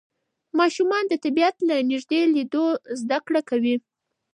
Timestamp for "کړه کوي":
3.25-3.75